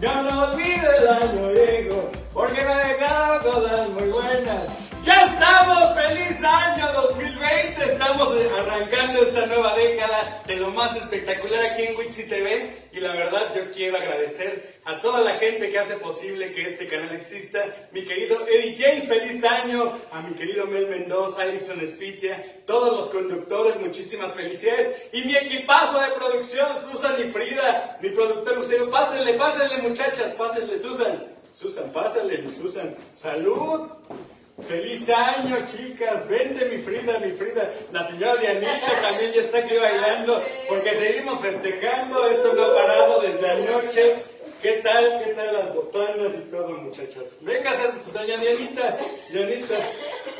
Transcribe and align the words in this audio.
Ya 0.00 0.22
no 0.22 0.44
olvido 0.44 0.92
el 0.98 1.08
año 1.08 1.48
viejo, 1.50 2.10
porque 2.32 2.64
me 2.64 2.72
ha 2.72 2.86
dejado 2.86 3.52
cosas 3.52 3.88
muy 3.90 4.08
buenas. 4.08 4.62
¡Ya 5.02 5.26
estamos! 5.26 5.94
¡Feliz 5.94 6.42
año 6.42 6.86
2020! 7.80 7.92
Estamos 7.92 8.36
arrancando 8.58 9.22
esta 9.22 9.46
nueva 9.46 9.74
década 9.74 10.42
de 10.46 10.56
lo 10.56 10.70
más 10.70 10.96
espectacular 10.96 11.64
aquí 11.64 11.82
en 11.82 11.96
Wixi 11.96 12.28
TV 12.28 12.88
y 12.92 13.00
la 13.00 13.12
verdad 13.14 13.54
yo 13.54 13.70
quiero 13.70 13.96
agradecer 13.96 14.80
a 14.84 15.00
toda 15.00 15.20
la 15.22 15.34
gente 15.34 15.70
que 15.70 15.78
hace 15.78 15.94
posible 15.94 16.52
que 16.52 16.62
este 16.62 16.88
canal 16.88 17.14
exista. 17.14 17.88
Mi 17.92 18.04
querido 18.04 18.46
Eddie 18.46 18.76
James, 18.76 19.08
feliz 19.08 19.42
año. 19.44 19.98
A 20.12 20.20
mi 20.20 20.34
querido 20.34 20.66
Mel 20.66 20.88
Mendoza, 20.88 21.46
Erickson 21.46 21.80
Spitia, 21.86 22.62
todos 22.66 22.96
los 22.96 23.08
conductores, 23.10 23.80
muchísimas 23.80 24.32
felicidades. 24.32 24.94
Y 25.12 25.22
mi 25.22 25.36
equipazo 25.36 26.00
de 26.00 26.08
producción, 26.08 26.68
Susan 26.78 27.16
y 27.20 27.30
Frida, 27.30 27.98
mi 28.02 28.10
productor 28.10 28.56
Lucero. 28.56 28.90
Pásenle, 28.90 29.34
pásenle 29.34 29.78
muchachas, 29.78 30.34
pásenle 30.34 30.78
Susan. 30.78 31.24
Susan, 31.52 31.90
pásenle, 31.92 32.50
Susan. 32.50 32.94
¡Salud! 33.14 33.88
¡Feliz 34.66 35.08
año, 35.08 35.64
chicas! 35.66 36.28
Vente, 36.28 36.64
mi 36.66 36.82
Frida, 36.82 37.18
mi 37.18 37.32
Frida. 37.32 37.72
La 37.92 38.04
señora 38.04 38.36
Dianita 38.36 39.00
también 39.00 39.32
ya 39.32 39.40
está 39.40 39.58
aquí 39.58 39.76
bailando, 39.76 40.42
porque 40.68 40.94
seguimos 40.94 41.40
festejando. 41.40 42.26
Esto 42.28 42.52
no 42.54 42.64
ha 42.64 42.74
parado 42.74 43.20
desde 43.22 43.50
anoche. 43.50 44.16
¿Qué 44.62 44.72
tal? 44.82 45.22
¿Qué 45.24 45.32
tal 45.32 45.52
las 45.54 45.74
botanas 45.74 46.34
y 46.34 46.50
todo, 46.50 46.68
muchachas? 46.68 47.34
Venga, 47.40 47.72
doña 48.12 48.36
Dianita, 48.36 48.98
Dianita, 49.30 49.78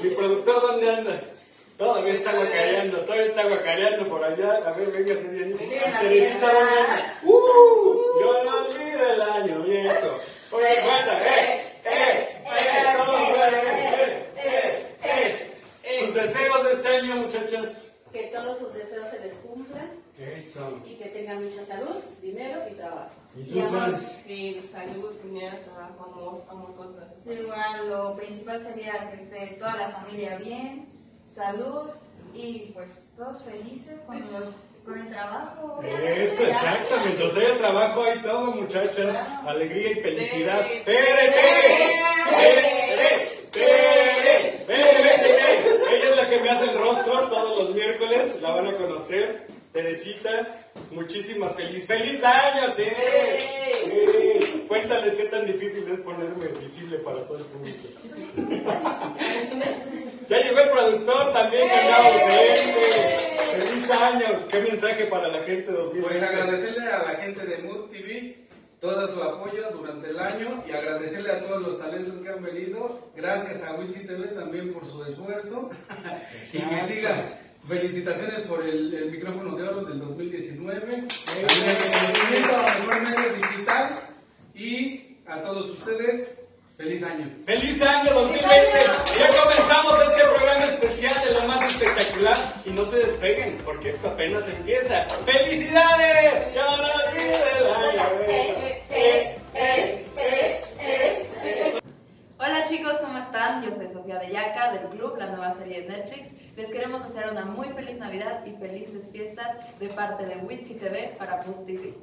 mi 0.02 0.10
productor, 0.10 0.60
¿dónde 0.60 0.90
anda? 0.90 1.20
Todavía 1.78 2.12
está 2.12 2.32
guacareando, 2.34 2.98
todavía 2.98 3.26
está 3.26 3.44
guacareando 3.44 4.08
por 4.08 4.22
allá. 4.22 4.62
A 4.66 4.72
ver, 4.72 4.90
venga, 4.90 5.14
Dianita. 5.14 6.00
Teresita, 6.00 6.52
¿dónde 6.52 6.72
anda? 6.80 7.18
¡Uh! 7.22 8.20
Yo 8.20 8.44
no 8.44 8.66
olvido 8.66 9.12
el 9.12 9.22
año 9.22 9.62
viejo. 9.62 10.20
Oye, 10.52 10.80
bueno, 10.84 11.12
eh, 11.24 11.64
eh, 11.84 12.42
eh, 12.44 13.04
todo 13.06 13.20
sus 16.00 16.14
deseos 16.14 16.64
de 16.64 16.72
este 16.72 16.88
año, 16.88 17.16
muchachas. 17.16 17.96
Que 18.12 18.24
todos 18.24 18.58
sus 18.58 18.74
deseos 18.74 19.08
se 19.08 19.20
les 19.20 19.34
cumplan. 19.34 19.90
Eso. 20.18 20.82
Y 20.84 20.96
que 20.96 21.06
tengan 21.06 21.44
mucha 21.44 21.64
salud, 21.64 22.02
dinero 22.20 22.64
y 23.36 23.42
trabajo. 23.42 23.90
¿Y 23.92 23.96
Susan? 23.96 24.00
Sí, 24.26 24.68
salud, 24.72 25.12
dinero, 25.22 25.56
trabajo, 25.64 26.04
amor, 26.12 26.42
amor, 26.48 26.74
todo 26.74 27.00
eso. 27.00 27.42
Igual, 27.42 27.88
lo 27.88 28.16
principal 28.16 28.60
sería 28.62 29.10
que 29.10 29.16
esté 29.16 29.56
toda 29.58 29.76
la 29.76 29.88
familia 29.90 30.36
bien, 30.38 30.88
salud 31.32 31.90
y 32.34 32.70
pues 32.74 33.08
todos 33.16 33.44
felices 33.44 34.00
con, 34.06 34.20
con 34.84 34.98
el 35.00 35.08
trabajo. 35.10 35.80
Eso, 35.82 36.42
exacto. 36.44 36.96
Mientras 37.04 37.36
haya 37.36 37.58
trabajo 37.58 38.02
hay 38.02 38.22
todo, 38.22 38.52
muchachas. 38.52 39.16
Alegría 39.46 39.92
y 39.92 39.94
felicidad. 39.96 40.66
Tere, 40.66 40.84
¡Tere, 40.84 41.32
tere! 41.32 41.46
¡Tere, 42.30 43.46
tere! 43.52 44.64
¡Tere, 44.66 45.96
Ella 45.96 46.10
es 46.10 46.16
la 46.16 46.28
que 46.28 46.40
me 46.40 46.50
hace 46.50 46.70
el 46.70 46.78
rostro 46.78 47.28
todos 47.28 47.58
los 47.58 47.74
miércoles. 47.74 48.40
La 48.40 48.50
van 48.54 48.68
a 48.68 48.76
conocer. 48.76 49.46
Teresita, 49.72 50.64
muchísimas 50.90 51.54
feliz. 51.54 51.86
¡Feliz 51.86 52.22
año, 52.24 52.74
Tere! 52.74 54.66
Cuéntales 54.66 55.14
qué 55.14 55.24
tan 55.26 55.46
difícil 55.46 55.88
es 55.90 56.00
ponerme 56.00 56.48
visible 56.60 56.98
para 56.98 57.18
todo 57.18 57.38
el 57.38 57.44
público. 57.44 57.88
ya 60.28 60.38
llegó 60.38 60.58
el 60.58 60.70
productor 60.70 61.32
también, 61.32 61.68
que 61.68 61.74
andaba 61.74 62.04
ausente. 62.04 63.30
¡Feliz 63.58 63.90
año! 63.92 64.48
¿Qué 64.48 64.60
mensaje 64.60 65.04
para 65.04 65.28
la 65.28 65.42
gente 65.44 65.70
2020? 65.70 66.08
Pues 66.08 66.22
agradecerle 66.22 66.82
a 66.88 67.02
la 67.04 67.14
gente 67.20 67.46
de 67.46 67.58
Mood 67.58 67.90
TV 67.90 68.38
todo 68.80 69.06
su 69.06 69.22
apoyo 69.22 69.70
durante 69.72 70.10
el 70.10 70.18
año 70.18 70.64
y 70.66 70.72
agradecerle 70.72 71.30
a 71.30 71.38
todos 71.38 71.62
los 71.62 71.78
talentos 71.78 72.14
que 72.22 72.28
han 72.28 72.42
venido. 72.42 73.10
Gracias 73.14 73.62
a 73.62 73.74
Witsi 73.74 74.06
TV 74.06 74.28
también 74.28 74.72
por 74.72 74.84
su 74.84 75.04
esfuerzo. 75.04 75.70
y 76.52 76.58
que 76.58 76.86
sigan. 76.86 77.49
Felicitaciones 77.68 78.40
por 78.40 78.62
el, 78.66 78.92
el, 78.94 79.10
micrófono 79.12 79.56
de 79.56 79.68
oro 79.68 79.84
del 79.84 80.00
2019. 80.00 80.86
El 80.86 81.06
reconocimiento 81.46 82.56
a 82.56 82.78
mejor 82.78 83.02
medio 83.02 83.32
digital. 83.34 84.00
Y 84.54 85.16
a 85.26 85.40
todos 85.42 85.70
ustedes, 85.70 86.34
feliz 86.76 87.02
año. 87.02 87.30
¡Feliz 87.46 87.80
año 87.82 88.12
2020! 88.12 88.48
Ya 89.18 89.42
comenzamos 89.42 89.94
este 90.08 90.24
programa 90.24 90.64
especial 90.64 91.24
de 91.24 91.32
lo 91.32 91.42
más 91.46 91.64
espectacular. 91.70 92.54
Y 92.64 92.70
no 92.70 92.84
se 92.86 92.96
despeguen, 92.98 93.58
porque 93.64 93.90
esto 93.90 94.08
apenas 94.08 94.48
empieza. 94.48 95.06
¡Felicidades! 95.24 96.54
¡Ya 96.54 96.64
no 96.64 96.82
olviden 96.82 97.30
el 97.30 97.66
año! 97.66 98.02
Hola 98.22 98.60
chicos, 102.80 102.96
¿cómo 103.02 103.18
están? 103.18 103.62
Yo 103.62 103.74
soy 103.74 103.90
Sofía 103.90 104.18
de 104.18 104.32
Yaca 104.32 104.72
del 104.72 104.88
club, 104.88 105.18
la 105.18 105.26
nueva 105.26 105.50
serie 105.50 105.82
de 105.82 105.88
Netflix. 105.88 106.28
Les 106.56 106.70
queremos 106.70 107.02
hacer 107.02 107.28
una 107.30 107.44
muy 107.44 107.68
feliz 107.68 107.98
Navidad 107.98 108.42
y 108.46 108.52
felices 108.52 109.10
fiestas 109.12 109.58
de 109.78 109.88
parte 109.88 110.24
de 110.24 110.36
Witsi 110.36 110.76
TV 110.76 111.14
para 111.18 111.42
Mood 111.42 111.66
TV. 111.66 111.94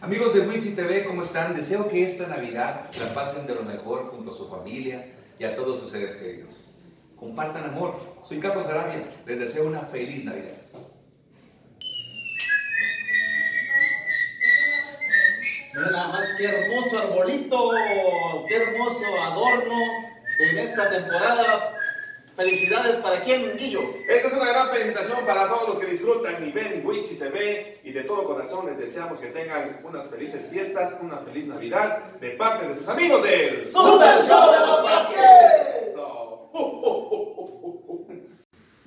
Amigos 0.00 0.32
de 0.32 0.46
Witsi 0.46 0.76
TV, 0.76 1.06
¿cómo 1.06 1.22
están? 1.22 1.56
Deseo 1.56 1.88
que 1.88 2.04
esta 2.04 2.28
Navidad 2.28 2.88
la 3.00 3.12
pasen 3.12 3.48
de 3.48 3.56
lo 3.56 3.62
mejor 3.62 4.10
junto 4.12 4.30
a 4.30 4.34
su 4.34 4.48
familia 4.48 5.04
y 5.40 5.42
a 5.42 5.56
todos 5.56 5.80
sus 5.80 5.90
seres 5.90 6.14
queridos. 6.14 6.78
Compartan 7.16 7.64
amor. 7.64 7.98
Soy 8.22 8.38
Carlos 8.38 8.68
Arabia. 8.68 9.08
Les 9.26 9.40
deseo 9.40 9.66
una 9.66 9.80
feliz 9.80 10.24
Navidad. 10.24 10.54
Mira 15.72 15.90
nada 15.90 16.08
más 16.08 16.24
qué 16.36 16.44
hermoso 16.46 16.98
arbolito, 16.98 17.70
qué 18.48 18.56
hermoso 18.56 19.04
adorno 19.22 19.76
en 20.40 20.58
esta 20.58 20.90
temporada. 20.90 21.76
Felicidades 22.36 22.96
para 22.96 23.20
quién, 23.20 23.56
Guillo. 23.56 23.82
Esta 24.08 24.28
es 24.28 24.34
una 24.34 24.46
gran 24.46 24.70
felicitación 24.70 25.26
para 25.26 25.48
todos 25.48 25.68
los 25.68 25.78
que 25.78 25.86
disfrutan 25.86 26.42
y 26.46 26.50
ven 26.50 26.82
Witsi 26.84 27.16
TV 27.16 27.80
y 27.84 27.92
de 27.92 28.02
todo 28.04 28.24
corazón 28.24 28.66
les 28.66 28.78
deseamos 28.78 29.18
que 29.18 29.28
tengan 29.28 29.80
unas 29.84 30.08
felices 30.08 30.48
fiestas, 30.50 30.96
una 31.02 31.18
feliz 31.18 31.46
Navidad 31.46 31.98
de 32.20 32.30
parte 32.30 32.66
de 32.66 32.74
sus 32.74 32.88
amigos 32.88 33.22
del 33.22 33.68
Super 33.68 34.22
Show 34.22 34.52
de 34.52 34.60
los 34.66 34.82
Vázquez. 34.82 35.80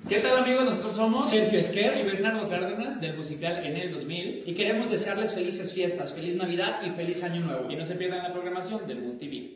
¿Qué 0.06 0.18
tal 0.18 0.36
amigos? 0.36 0.64
Nosotros 0.66 0.96
somos 0.96 1.30
Sergio 1.30 1.58
Esquer 1.58 1.98
y 1.98 2.02
Bernardo 2.02 2.46
Cárdenas 2.46 3.00
del 3.00 3.16
musical 3.16 3.64
En 3.64 3.74
el 3.74 3.90
2000 3.90 4.44
y 4.46 4.54
queremos 4.54 4.90
desearles 4.90 5.34
felices 5.34 5.72
fiestas, 5.72 6.12
feliz 6.12 6.36
Navidad 6.36 6.82
y 6.84 6.90
feliz 6.90 7.22
Año 7.22 7.40
Nuevo. 7.40 7.70
Y 7.70 7.76
no 7.76 7.86
se 7.86 7.94
pierdan 7.94 8.22
la 8.22 8.30
programación 8.30 8.86
de 8.86 8.96
Mood 8.96 9.16
TV. 9.16 9.54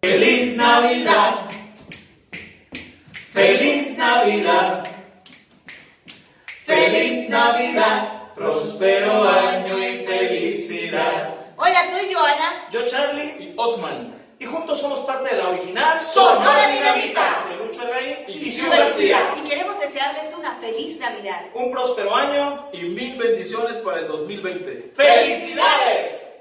¡Feliz 0.00 0.56
Navidad! 0.56 1.50
¡Feliz 3.30 3.98
Navidad! 3.98 4.84
¡Feliz 6.64 7.28
Navidad! 7.28 8.32
Próspero 8.34 9.22
año 9.28 9.78
y 9.86 10.06
felicidad. 10.06 11.34
Hola, 11.56 11.80
soy 11.90 12.14
Joana. 12.14 12.68
Yo 12.72 12.86
Charlie 12.86 13.34
y 13.38 13.54
Osman. 13.54 14.17
Y 14.40 14.44
juntos 14.44 14.80
somos 14.80 15.00
parte 15.00 15.34
de 15.34 15.42
la 15.42 15.48
original 15.48 16.00
Sonora 16.00 16.68
Dinamita 16.68 17.46
de 17.48 17.56
Lucho 17.56 17.82
Rey 17.92 18.24
y, 18.28 18.32
y 18.32 18.50
Su 18.52 18.70
García. 18.70 19.34
Y 19.36 19.48
queremos 19.48 19.80
desearles 19.80 20.32
una 20.38 20.54
feliz 20.56 20.98
Navidad. 21.00 21.46
Un 21.54 21.72
próspero 21.72 22.14
año 22.14 22.68
y 22.72 22.82
mil 22.82 23.18
bendiciones 23.18 23.78
para 23.78 24.00
el 24.00 24.06
2020. 24.06 24.92
¡Felicidades! 24.94 26.36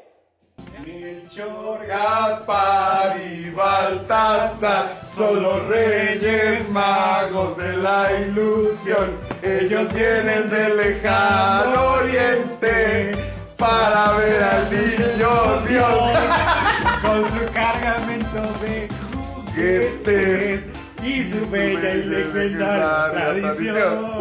Melchor, 0.86 1.86
Gaspar 1.88 3.18
y 3.20 3.50
Baltasar 3.50 5.02
son 5.16 5.42
los 5.42 5.66
reyes 5.68 6.70
magos 6.70 7.58
de 7.58 7.78
la 7.78 8.12
ilusión. 8.14 9.18
Ellos 9.42 9.92
vienen 9.92 10.50
del 10.52 10.78
lejano 10.78 11.94
oriente 11.94 13.12
para 13.58 14.12
ver 14.14 14.44
al 14.44 14.70
niño 14.70 15.62
Dios 15.68 15.88
con 17.08 17.24
su 17.30 17.54
cargamento 17.54 18.42
de 18.62 18.90
juguetes 19.56 20.62
y 21.04 21.24
su 21.24 21.50
bella 21.50 21.94
y 21.94 22.04
legendaria 22.04 23.12
tradición. 23.14 24.12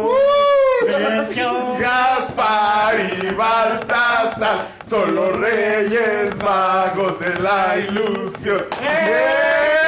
Gaspar 1.79 2.95
y 3.21 3.33
Baltasar 3.35 4.67
son 4.89 5.15
los 5.15 5.35
reyes 5.37 6.35
magos 6.37 7.19
de 7.19 7.39
la 7.39 7.77
ilusión. 7.77 8.65
¡Eh! 8.81 9.86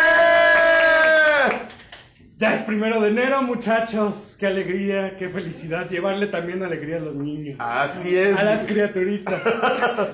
Ya 2.40 2.56
es 2.56 2.64
primero 2.64 3.02
de 3.02 3.10
enero, 3.10 3.42
muchachos. 3.42 4.38
Qué 4.40 4.48
alegría, 4.48 5.18
qué 5.18 5.28
felicidad. 5.28 5.90
Llevarle 5.90 6.28
también 6.28 6.64
alegría 6.64 6.96
a 6.96 7.02
los 7.02 7.14
niños. 7.18 7.58
Así 7.60 8.16
es. 8.16 8.38
A 8.38 8.46
las 8.46 8.64
criaturitas. 8.64 9.42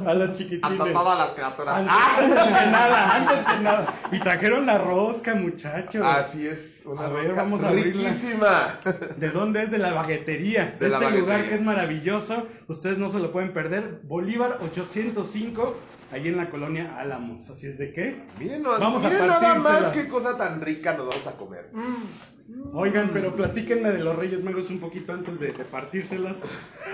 A 0.04 0.14
los 0.16 0.36
chiquitines. 0.36 0.82
A 0.82 0.92
todas 0.92 1.20
las 1.20 1.30
criaturas. 1.36 1.86
Antes 1.88 2.44
que 2.44 2.66
nada, 2.66 3.16
antes 3.16 3.46
que 3.46 3.64
nada. 3.64 3.94
Y 4.12 4.20
trajeron 4.22 4.66
la 4.66 4.80
rosca, 4.80 5.36
muchachos. 5.36 6.04
Así 6.04 6.48
es. 6.48 6.82
Una 6.86 7.06
a 7.06 7.10
ver, 7.10 7.26
rosca 7.26 7.44
vamos 7.44 7.64
a 7.64 7.68
abrirla. 7.68 8.10
riquísima. 8.10 8.80
¿De 9.18 9.30
dónde 9.30 9.62
es? 9.62 9.70
De 9.70 9.78
la 9.78 9.94
baguetería. 9.94 10.78
De 10.80 10.90
la 10.90 10.98
este 10.98 11.20
lugar 11.20 11.44
que 11.44 11.54
es 11.54 11.62
maravilloso. 11.62 12.48
Ustedes 12.68 12.98
no 12.98 13.12
se 13.12 13.20
lo 13.20 13.32
pueden 13.32 13.54
perder. 13.54 14.00
Bolívar 14.02 14.58
805, 14.64 15.78
allí 16.12 16.30
en 16.30 16.38
la 16.38 16.50
colonia 16.50 16.98
Álamos. 17.00 17.50
Así 17.50 17.68
es 17.68 17.78
de 17.78 17.92
qué. 17.94 18.16
Miren, 18.40 18.62
no- 18.64 18.80
vamos 18.80 19.04
miren 19.04 19.22
a 19.24 19.28
nada 19.28 19.56
más 19.56 19.86
qué 19.92 20.08
cosa 20.08 20.38
tan 20.38 20.62
rica 20.62 20.94
nos 20.98 21.08
vamos 21.10 21.28
a 21.28 21.32
comer. 21.34 21.70
Oigan, 22.74 23.10
pero 23.12 23.36
platíquenme 23.36 23.90
de 23.92 24.00
los 24.04 24.16
Reyes 24.16 24.44
Magos 24.44 24.70
un 24.70 24.80
poquito 24.80 25.14
antes 25.14 25.40
de, 25.40 25.52
de 25.52 25.66
partírselas. 25.66 26.36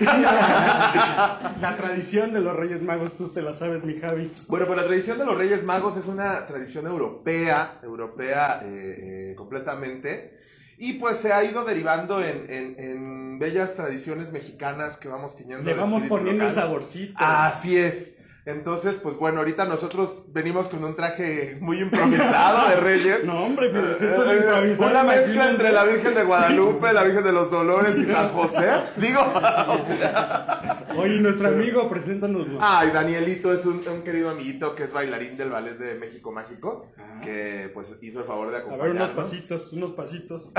la 0.00 1.74
tradición 1.76 2.32
de 2.32 2.40
los 2.40 2.56
Reyes 2.56 2.82
Magos, 2.82 3.16
tú 3.16 3.28
te 3.28 3.42
la 3.42 3.54
sabes, 3.54 3.84
mi 3.84 3.98
Javi. 3.98 4.30
Bueno, 4.48 4.66
pues 4.66 4.78
la 4.78 4.86
tradición 4.86 5.18
de 5.18 5.26
los 5.26 5.36
Reyes 5.36 5.62
Magos 5.64 5.96
es 5.96 6.06
una 6.06 6.46
tradición 6.46 6.86
europea, 6.86 7.78
europea 7.82 8.60
eh, 8.64 9.30
eh, 9.32 9.34
completamente, 9.36 10.38
y 10.78 10.94
pues 10.94 11.18
se 11.18 11.32
ha 11.32 11.44
ido 11.44 11.64
derivando 11.64 12.22
en, 12.22 12.46
en- 12.50 12.74
en 12.78 13.38
bellas 13.38 13.74
tradiciones 13.74 14.32
mexicanas 14.32 14.96
que 14.96 15.08
vamos 15.08 15.36
tiñendo. 15.36 15.64
Le 15.64 15.74
vamos 15.74 16.02
poniendo 16.04 16.44
el 16.44 16.48
local. 16.50 16.54
saborcito. 16.54 17.14
Así 17.18 17.76
es. 17.76 18.16
Entonces, 18.44 18.96
pues 19.00 19.16
bueno, 19.16 19.38
ahorita 19.38 19.66
nosotros 19.66 20.24
venimos 20.32 20.66
con 20.66 20.82
un 20.82 20.96
traje 20.96 21.56
muy 21.60 21.78
improvisado 21.80 22.68
de 22.70 22.76
Reyes. 22.76 23.24
No, 23.24 23.44
hombre, 23.44 23.70
pero 23.72 23.88
es 23.92 24.02
eh, 24.02 24.06
improvisado, 24.06 24.90
Una 24.90 25.04
mezcla 25.04 25.48
entre 25.50 25.70
la 25.72 25.84
Virgen 25.84 26.14
de 26.14 26.24
Guadalupe, 26.24 26.92
la 26.92 27.04
Virgen 27.04 27.22
de 27.22 27.32
los 27.32 27.50
Dolores 27.52 27.96
y 27.96 28.04
San 28.06 28.28
José. 28.34 28.68
Digo, 28.96 29.20
o 29.32 29.86
sea, 29.86 30.86
Oye, 30.96 31.20
nuestro 31.20 31.48
amigo, 31.48 31.88
preséntanoslo. 31.88 32.58
Ay, 32.60 32.90
Danielito 32.90 33.52
es 33.52 33.64
un, 33.64 33.86
un 33.88 34.02
querido 34.02 34.30
amiguito 34.30 34.74
que 34.74 34.84
es 34.84 34.92
bailarín 34.92 35.36
del 35.36 35.50
ballet 35.50 35.78
de 35.78 35.94
México 35.94 36.32
Mágico, 36.32 36.86
que 37.22 37.70
pues 37.72 37.96
hizo 38.02 38.18
el 38.20 38.26
favor 38.26 38.50
de 38.50 38.56
A 38.56 38.60
ver, 38.60 38.66
acompañarnos. 38.66 39.02
unos 39.12 39.16
pasitos, 39.30 39.72
unos 39.72 39.92
pasitos. 39.92 40.52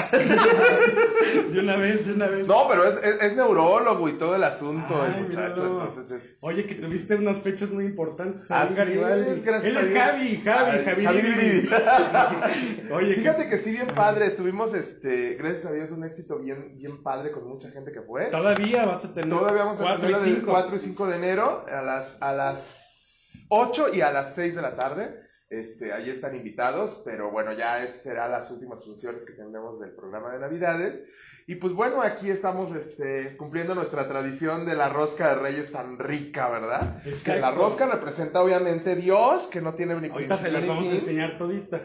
de 1.51 1.59
una 1.59 1.75
vez, 1.75 2.07
de 2.07 2.13
una 2.13 2.27
vez. 2.27 2.47
No, 2.47 2.68
pero 2.69 2.86
es, 2.88 2.95
es, 3.03 3.21
es 3.24 3.36
neurólogo 3.36 4.07
y 4.09 4.13
todo 4.13 4.36
el 4.36 4.44
asunto, 4.44 4.95
Ay, 5.03 5.13
el 5.18 5.24
muchacho, 5.25 5.63
míralo. 5.63 5.81
entonces 5.89 6.12
es... 6.12 6.36
Oye, 6.39 6.65
que 6.65 6.75
tuviste 6.75 7.15
unas 7.15 7.41
fechas 7.41 7.71
muy 7.74 7.86
importantes 7.86 8.50
Así 8.50 8.75
Garibaldi. 8.75 9.31
es, 9.31 9.44
gracias 9.44 9.75
Él 9.75 9.78
es. 9.78 9.94
Javi, 9.98 10.38
Javi, 10.38 10.84
Javi. 10.84 11.04
Javi. 11.04 11.22
Lili. 11.22 11.70
Oye, 12.92 13.16
Fíjate 13.16 13.50
que 13.50 13.58
sí, 13.58 13.72
bien 13.72 13.88
padre, 13.88 14.31
tuvimos, 14.31 14.74
este, 14.74 15.36
gracias 15.36 15.66
a 15.66 15.72
Dios, 15.72 15.92
un 15.92 16.04
éxito 16.04 16.40
bien, 16.40 16.78
bien 16.78 17.02
padre 17.04 17.31
con 17.31 17.48
mucha 17.48 17.70
gente 17.72 17.92
que 17.92 18.02
fue. 18.02 18.25
Todavía 18.28 18.86
vas 18.86 19.06
a 19.06 19.14
tener 19.14 19.30
Todavía 19.30 19.64
vamos 19.64 19.80
a 19.80 19.84
4 19.84 20.02
tener 20.02 20.22
del 20.22 20.36
5. 20.38 20.52
4 20.52 20.75
y 20.75 20.80
5 20.80 21.08
de 21.08 21.16
enero 21.16 21.66
a 21.68 21.81
las, 21.81 22.18
a 22.22 22.34
las 22.34 23.46
8 23.50 23.94
y 23.94 24.02
a 24.02 24.12
las 24.12 24.36
6 24.36 24.56
de 24.56 24.62
la 24.62 24.75
tarde. 24.75 25.20
Este, 25.50 25.94
ahí 25.94 26.10
están 26.10 26.36
invitados, 26.36 27.02
pero 27.06 27.30
bueno, 27.30 27.54
ya 27.54 27.84
es, 27.84 28.02
será 28.02 28.28
las 28.28 28.50
últimas 28.50 28.84
funciones 28.84 29.24
que 29.24 29.34
tendremos 29.34 29.80
del 29.80 29.92
programa 29.92 30.31
de 30.31 30.40
Navidades. 30.40 31.04
Y 31.48 31.56
pues 31.56 31.74
bueno, 31.74 32.01
aquí 32.01 32.30
estamos 32.30 32.74
este, 32.75 33.36
cumpliendo 33.38 33.75
nuestra 33.75 34.07
tradición 34.07 34.66
de 34.66 34.75
la 34.75 34.90
rosca 34.90 35.30
de 35.30 35.36
Reyes 35.36 35.72
tan 35.72 36.00
rica, 36.00 36.50
¿verdad? 36.50 37.01
Que 37.25 37.40
la 37.40 37.51
rosca 37.51 37.86
representa 37.88 38.42
obviamente 38.42 38.95
Dios, 38.95 39.48
que 39.48 39.62
no 39.62 39.74
tiene 39.74 40.00
ni 40.00 40.10
Ahorita 40.10 40.38
se 40.38 40.51
las 40.51 40.66
vamos 40.68 40.88
a 40.88 40.92
enseñar 40.92 41.38
todita. 41.38 41.81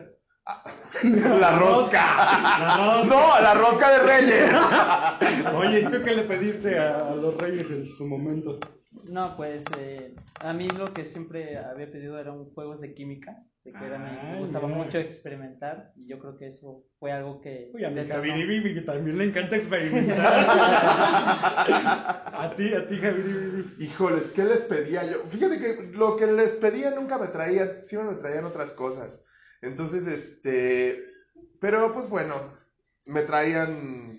La 1.02 1.58
rosca. 1.58 2.06
La 2.58 2.76
rosca. 2.78 3.14
No, 3.14 3.40
la 3.42 3.52
rosca 3.52 3.90
de 3.90 3.98
Reyes. 3.98 4.50
Oye, 5.54 5.80
¿y 5.80 5.84
tú 5.84 6.02
qué 6.02 6.14
le 6.14 6.22
pediste 6.22 6.78
a, 6.78 7.08
a 7.08 7.14
los 7.14 7.36
reyes 7.36 7.70
en 7.70 7.86
su 7.86 8.06
momento? 8.06 8.58
No, 9.10 9.36
pues 9.36 9.64
eh, 9.78 10.14
a 10.40 10.52
mí 10.52 10.68
lo 10.68 10.92
que 10.92 11.04
siempre 11.04 11.58
había 11.58 11.90
pedido 11.90 12.18
eran 12.18 12.46
juegos 12.46 12.80
de 12.80 12.94
química, 12.94 13.42
de 13.72 13.78
que 13.78 13.84
era, 13.86 13.98
me- 13.98 14.38
gustaba 14.38 14.68
mucho 14.68 14.98
experimentar 14.98 15.92
y 15.96 16.06
yo 16.08 16.18
creo 16.18 16.36
que 16.36 16.46
eso 16.48 16.84
fue 16.98 17.12
algo 17.12 17.40
que... 17.40 17.70
Uy, 17.74 17.84
a 17.84 17.90
mi. 17.90 18.06
Javi 18.06 18.32
Vivi, 18.32 18.74
que 18.74 18.80
también 18.82 19.18
le 19.18 19.24
encanta 19.24 19.56
experimentar. 19.56 20.18
a 21.28 22.54
ti, 22.56 22.72
a 22.74 22.86
ti, 22.86 22.96
Javi 22.96 23.22
Vivi. 23.22 23.84
Híjoles, 23.84 24.30
¿qué 24.30 24.44
les 24.44 24.62
pedía 24.62 25.04
yo? 25.04 25.18
Fíjate 25.26 25.58
que 25.58 25.90
lo 25.92 26.16
que 26.16 26.26
les 26.26 26.52
pedía 26.52 26.90
nunca 26.90 27.18
me 27.18 27.28
traían, 27.28 27.84
siempre 27.84 28.14
me 28.14 28.20
traían 28.20 28.44
otras 28.44 28.72
cosas. 28.72 29.22
Entonces, 29.62 30.06
este, 30.06 31.04
pero 31.60 31.92
pues 31.92 32.08
bueno, 32.08 32.34
me 33.04 33.22
traían 33.22 34.17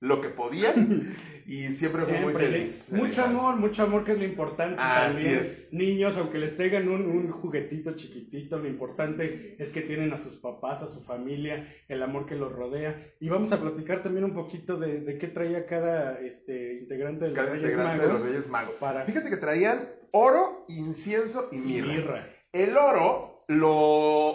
lo 0.00 0.20
que 0.20 0.28
podían 0.28 1.16
y 1.46 1.68
siempre, 1.68 2.02
fui 2.02 2.18
muy 2.18 2.34
feliz. 2.34 2.86
Mucho 2.92 3.24
amor, 3.24 3.56
mucho 3.56 3.82
amor 3.82 4.04
que 4.04 4.12
es 4.12 4.18
lo 4.18 4.24
importante 4.24 4.76
Así 4.78 5.24
también. 5.24 5.40
es. 5.40 5.72
Niños, 5.72 6.16
aunque 6.18 6.38
les 6.38 6.56
traigan 6.56 6.88
un, 6.88 7.02
un 7.06 7.30
juguetito 7.30 7.92
chiquitito, 7.96 8.58
lo 8.58 8.68
importante 8.68 9.56
es 9.58 9.72
que 9.72 9.80
tienen 9.80 10.12
a 10.12 10.18
sus 10.18 10.36
papás, 10.36 10.82
a 10.82 10.88
su 10.88 11.02
familia, 11.02 11.66
el 11.88 12.02
amor 12.02 12.26
que 12.26 12.36
los 12.36 12.52
rodea. 12.52 12.96
Y 13.18 13.28
vamos 13.28 13.50
a 13.52 13.60
platicar 13.60 14.02
también 14.02 14.24
un 14.24 14.34
poquito 14.34 14.76
de, 14.76 15.00
de 15.00 15.18
qué 15.18 15.26
traía 15.26 15.66
cada 15.66 16.20
este, 16.20 16.74
integrante 16.74 17.24
de 17.24 17.30
los 17.30 17.36
Cada 17.38 17.50
Reyes 17.50 17.64
integrante 17.70 18.00
de 18.02 18.06
Magos. 18.06 18.20
los 18.20 18.30
Reyes 18.30 18.48
Magos. 18.48 18.74
Para... 18.76 19.04
Fíjate 19.04 19.30
que 19.30 19.36
traían 19.36 19.88
oro, 20.12 20.64
incienso 20.68 21.48
y 21.50 21.56
mirra. 21.56 21.92
mirra. 21.92 22.28
El 22.52 22.76
oro 22.76 23.44
lo 23.48 23.70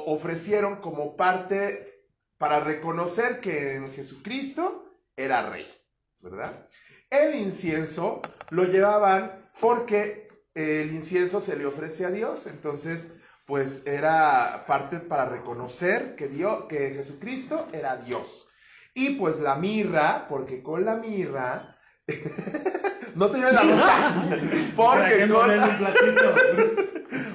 ofrecieron 0.06 0.78
como 0.78 1.16
parte 1.16 2.10
para 2.38 2.60
reconocer 2.60 3.40
que 3.40 3.76
en 3.76 3.92
Jesucristo 3.92 4.83
era 5.16 5.50
rey, 5.50 5.68
¿verdad? 6.20 6.68
El 7.10 7.36
incienso 7.36 8.22
lo 8.50 8.66
llevaban 8.66 9.50
porque 9.60 10.28
el 10.54 10.92
incienso 10.92 11.42
se 11.42 11.56
le 11.56 11.66
ofrece 11.66 12.06
a 12.06 12.12
Dios, 12.12 12.48
entonces 12.48 13.08
pues 13.46 13.86
era 13.86 14.66
parte 14.68 15.00
para 15.00 15.26
reconocer 15.26 16.16
que 16.16 16.28
Dios, 16.28 16.66
que 16.66 16.92
Jesucristo 16.92 17.68
era 17.74 17.98
Dios. 17.98 18.48
Y 18.94 19.16
pues 19.16 19.40
la 19.40 19.56
mirra, 19.56 20.28
porque 20.30 20.62
con 20.62 20.86
la 20.86 20.96
mirra 20.96 21.78
no 23.16 23.30
te 23.30 23.38
lleves 23.38 23.54
la 23.54 23.62
¿Para 24.76 25.10
porque 25.10 25.20
con 25.20 25.42
ponerle 25.42 25.70
un 25.70 25.78
platito? 25.78 26.36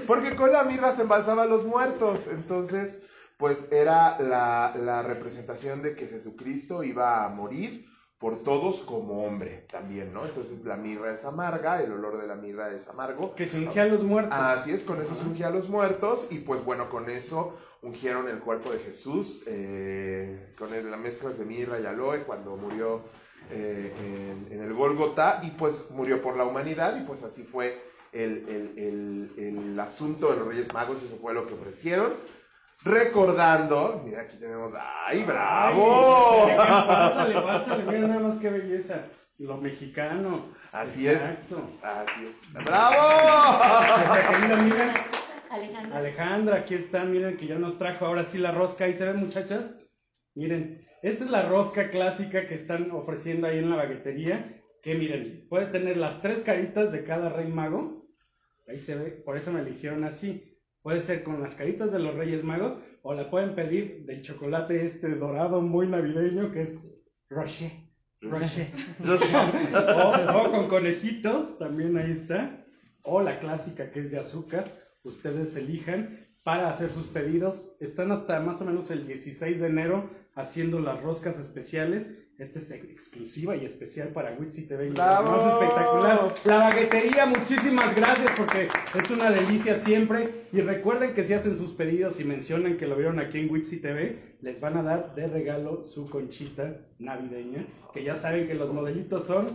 porque 0.06 0.36
con 0.36 0.52
la 0.52 0.62
mirra 0.64 0.94
se 0.94 1.02
embalsaban 1.02 1.48
los 1.48 1.64
muertos. 1.64 2.26
Entonces, 2.28 2.98
pues 3.38 3.68
era 3.70 4.20
la, 4.20 4.74
la 4.76 5.02
representación 5.02 5.80
de 5.80 5.94
que 5.94 6.08
Jesucristo 6.08 6.82
iba 6.82 7.24
a 7.24 7.28
morir 7.30 7.86
por 8.18 8.42
todos 8.42 8.80
como 8.80 9.24
hombre 9.24 9.64
también, 9.70 10.12
¿no? 10.12 10.24
Entonces 10.24 10.64
la 10.64 10.76
mirra 10.76 11.12
es 11.12 11.24
amarga, 11.24 11.80
el 11.80 11.92
olor 11.92 12.20
de 12.20 12.26
la 12.26 12.34
mirra 12.34 12.74
es 12.74 12.88
amargo. 12.88 13.36
Que 13.36 13.46
se 13.46 13.58
ungía 13.60 13.84
a 13.84 13.86
los 13.86 14.02
muertos. 14.02 14.34
Así 14.36 14.72
es, 14.72 14.82
con 14.82 15.00
eso 15.00 15.14
se 15.14 15.24
ungía 15.24 15.46
a 15.46 15.50
los 15.50 15.68
muertos 15.68 16.26
y 16.30 16.38
pues 16.40 16.64
bueno, 16.64 16.90
con 16.90 17.08
eso 17.08 17.56
ungieron 17.80 18.28
el 18.28 18.40
cuerpo 18.40 18.72
de 18.72 18.80
Jesús, 18.80 19.44
eh, 19.46 20.52
con 20.58 20.70
la 20.90 20.96
mezcla 20.96 21.30
de 21.30 21.44
mirra 21.44 21.78
y 21.78 21.86
aloe 21.86 22.24
cuando 22.26 22.56
murió 22.56 23.02
eh, 23.52 23.92
en, 24.50 24.52
en 24.52 24.64
el 24.64 24.74
Gólgota 24.74 25.40
y 25.44 25.52
pues 25.52 25.84
murió 25.90 26.20
por 26.20 26.36
la 26.36 26.44
humanidad 26.44 27.00
y 27.00 27.04
pues 27.04 27.22
así 27.22 27.44
fue 27.44 27.80
el, 28.12 28.44
el- 28.48 28.78
el- 28.78 29.44
el 29.70 29.78
asunto 29.80 30.32
de 30.32 30.38
los 30.38 30.48
Reyes 30.48 30.74
Magos, 30.74 31.00
eso 31.04 31.16
fue 31.22 31.34
lo 31.34 31.46
que 31.46 31.54
ofrecieron. 31.54 32.14
Recordando, 32.84 34.02
mira 34.04 34.22
aquí 34.22 34.36
tenemos, 34.36 34.72
¡ay, 35.06 35.24
bravo! 35.24 36.46
Ay, 36.48 36.56
Pásale, 36.56 37.34
pásale, 37.42 37.82
mira 37.84 38.06
nada 38.08 38.20
más 38.20 38.36
qué 38.38 38.50
belleza. 38.50 39.04
Lo 39.38 39.56
mexicano. 39.56 40.46
Así 40.72 41.08
Exacto. 41.08 41.62
es, 41.76 41.84
así 41.84 42.26
es. 42.26 42.64
¡Bravo! 42.64 42.96
Amiga 44.54 44.94
Alejandra. 45.50 45.96
Alejandra, 45.98 46.56
aquí 46.56 46.74
está, 46.74 47.04
miren 47.04 47.36
que 47.36 47.46
ya 47.46 47.54
nos 47.56 47.78
trajo 47.78 48.06
ahora 48.06 48.24
sí 48.24 48.38
la 48.38 48.50
rosca. 48.52 48.84
¿Ahí 48.84 48.94
se 48.94 49.06
ven, 49.06 49.20
muchachas? 49.20 49.64
Miren, 50.34 50.86
esta 51.02 51.24
es 51.24 51.30
la 51.30 51.42
rosca 51.42 51.90
clásica 51.90 52.46
que 52.46 52.54
están 52.54 52.90
ofreciendo 52.90 53.46
ahí 53.46 53.58
en 53.58 53.70
la 53.70 53.76
baguetería. 53.76 54.60
Que 54.82 54.94
miren, 54.94 55.46
puede 55.48 55.66
tener 55.66 55.96
las 55.96 56.20
tres 56.20 56.42
caritas 56.42 56.92
de 56.92 57.04
cada 57.04 57.28
rey 57.28 57.48
mago. 57.48 58.06
Ahí 58.68 58.78
se 58.78 58.94
ve, 58.96 59.10
por 59.10 59.36
eso 59.36 59.50
me 59.52 59.62
la 59.62 59.68
hicieron 59.68 60.04
así. 60.04 60.57
Puede 60.88 61.02
ser 61.02 61.22
con 61.22 61.42
las 61.42 61.54
caritas 61.54 61.92
de 61.92 61.98
los 61.98 62.14
reyes 62.14 62.42
magos 62.42 62.78
o 63.02 63.12
la 63.12 63.28
pueden 63.28 63.54
pedir 63.54 64.06
del 64.06 64.22
chocolate 64.22 64.86
este 64.86 65.16
dorado 65.16 65.60
muy 65.60 65.86
navideño 65.86 66.50
que 66.50 66.62
es 66.62 66.98
Rocher. 67.28 67.72
Rocher. 68.22 68.68
o, 69.04 70.38
o 70.38 70.50
con 70.50 70.66
conejitos, 70.66 71.58
también 71.58 71.98
ahí 71.98 72.12
está. 72.12 72.64
O 73.02 73.20
la 73.20 73.38
clásica 73.38 73.90
que 73.90 74.00
es 74.00 74.10
de 74.10 74.18
azúcar. 74.18 74.64
Ustedes 75.02 75.54
elijan 75.56 76.26
para 76.42 76.70
hacer 76.70 76.88
sus 76.88 77.08
pedidos. 77.08 77.76
Están 77.80 78.10
hasta 78.10 78.40
más 78.40 78.62
o 78.62 78.64
menos 78.64 78.90
el 78.90 79.06
16 79.06 79.60
de 79.60 79.66
enero 79.66 80.08
haciendo 80.34 80.80
las 80.80 81.02
roscas 81.02 81.38
especiales. 81.38 82.08
Esta 82.38 82.60
es 82.60 82.70
ex- 82.70 82.84
exclusiva 82.88 83.56
y 83.56 83.64
especial 83.64 84.08
para 84.10 84.32
Witsi 84.38 84.62
TV. 84.68 84.90
¡Bravo! 84.90 85.30
Más 85.30 85.52
espectacular. 85.54 86.34
La 86.44 86.56
baguetería, 86.58 87.26
muchísimas 87.26 87.96
gracias 87.96 88.30
porque 88.36 88.68
es 88.96 89.10
una 89.10 89.30
delicia 89.32 89.76
siempre. 89.76 90.28
Y 90.52 90.60
recuerden 90.60 91.14
que 91.14 91.24
si 91.24 91.34
hacen 91.34 91.56
sus 91.56 91.72
pedidos 91.72 92.20
y 92.20 92.24
mencionan 92.24 92.76
que 92.76 92.86
lo 92.86 92.94
vieron 92.96 93.18
aquí 93.18 93.38
en 93.38 93.50
Witsi 93.50 93.78
TV, 93.78 94.36
les 94.40 94.60
van 94.60 94.76
a 94.76 94.82
dar 94.84 95.14
de 95.16 95.26
regalo 95.26 95.82
su 95.82 96.08
conchita 96.08 96.76
navideña. 97.00 97.66
Que 97.92 98.04
ya 98.04 98.14
saben 98.16 98.46
que 98.46 98.54
los 98.54 98.72
modelitos 98.72 99.26
son 99.26 99.48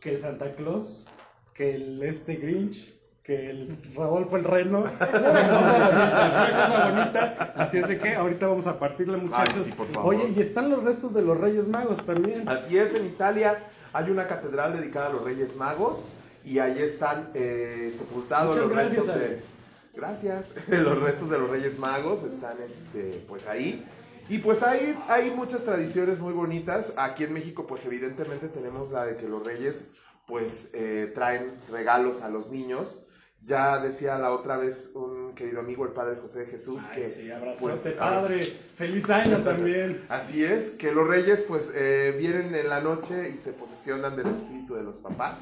que 0.00 0.10
el 0.14 0.18
Santa 0.18 0.54
Claus, 0.56 1.06
que 1.52 1.74
el 1.74 2.02
este 2.02 2.36
Grinch, 2.36 2.94
que 3.22 3.50
el 3.50 3.78
Rodolfo 3.94 4.36
el 4.36 4.44
Reno. 4.44 4.80
Una 4.84 4.98
cosa 4.98 5.18
bonita, 5.18 6.36
una 6.36 6.66
cosa 6.66 6.90
bonita. 6.90 7.52
Así 7.56 7.78
es 7.78 7.88
de 7.88 7.98
que 7.98 8.14
ahorita 8.14 8.46
vamos 8.48 8.66
a 8.66 8.78
partirle, 8.78 9.16
muchachos. 9.16 9.54
Ay, 9.56 9.62
sí, 9.64 9.72
por 9.72 9.86
favor. 9.88 10.14
Oye, 10.14 10.32
y 10.34 10.40
están 10.40 10.70
los 10.70 10.82
restos 10.82 11.14
de 11.14 11.22
los 11.22 11.38
Reyes 11.38 11.68
Magos 11.68 12.04
también. 12.04 12.48
Así 12.48 12.78
es, 12.78 12.94
en 12.94 13.06
Italia 13.06 13.58
hay 13.92 14.10
una 14.10 14.26
catedral 14.26 14.76
dedicada 14.76 15.06
a 15.08 15.10
los 15.10 15.22
Reyes 15.22 15.54
Magos 15.56 16.16
y 16.44 16.58
ahí 16.58 16.78
están 16.80 17.30
eh, 17.34 17.92
sepultados 17.96 18.56
Muchas 18.56 18.64
los 18.64 18.72
gracias, 18.72 19.06
restos 19.06 19.20
de... 19.20 19.24
Ale. 19.24 19.52
Gracias. 19.94 20.46
Los 20.68 21.02
restos 21.02 21.28
de 21.28 21.38
los 21.38 21.50
Reyes 21.50 21.78
Magos 21.78 22.24
están 22.24 22.56
este, 22.62 23.22
pues 23.28 23.46
ahí. 23.46 23.84
Y 24.28 24.38
pues 24.38 24.62
hay, 24.62 24.98
hay 25.08 25.30
muchas 25.30 25.64
tradiciones 25.64 26.18
muy 26.18 26.32
bonitas. 26.32 26.94
Aquí 26.96 27.24
en 27.24 27.34
México 27.34 27.66
pues 27.66 27.84
evidentemente 27.84 28.48
tenemos 28.48 28.90
la 28.90 29.04
de 29.04 29.16
que 29.16 29.28
los 29.28 29.44
reyes 29.44 29.84
pues 30.26 30.70
eh, 30.72 31.12
traen 31.14 31.52
regalos 31.70 32.22
a 32.22 32.30
los 32.30 32.50
niños. 32.50 33.01
Ya 33.44 33.80
decía 33.82 34.18
la 34.18 34.30
otra 34.32 34.56
vez 34.56 34.92
un 34.94 35.34
querido 35.34 35.60
amigo, 35.60 35.84
el 35.84 35.92
Padre 35.92 36.16
José 36.20 36.40
de 36.40 36.46
Jesús, 36.46 36.82
Ay, 36.90 37.00
que... 37.02 37.08
sí, 37.08 37.30
pues, 37.58 37.80
padre. 37.94 38.40
Feliz 38.42 39.10
año 39.10 39.42
también. 39.42 40.04
Así 40.08 40.44
es, 40.44 40.70
que 40.70 40.92
los 40.92 41.08
reyes 41.08 41.40
pues 41.48 41.72
eh, 41.74 42.14
vienen 42.18 42.54
en 42.54 42.68
la 42.68 42.80
noche 42.80 43.30
y 43.34 43.38
se 43.38 43.52
posesionan 43.52 44.16
del 44.16 44.28
espíritu 44.28 44.74
de 44.74 44.84
los 44.84 44.98
papás. 44.98 45.38